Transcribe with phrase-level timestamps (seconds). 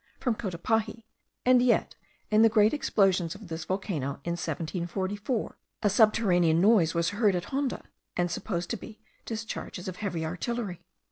[0.19, 1.05] from Cotopaxi;
[1.45, 1.93] and yet,
[2.31, 7.45] in the great explosions of this volcano, in 1744, a subterranean noise was heard at
[7.53, 7.83] Honda,
[8.17, 10.81] and supposed to be discharges of heavy artillery.